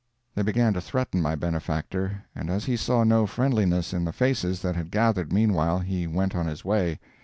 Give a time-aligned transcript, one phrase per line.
[0.33, 4.63] They began to threaten my benefactor, and as he saw no friendliness in the faces
[4.63, 6.99] that had gathered meanwhile, he went on his way.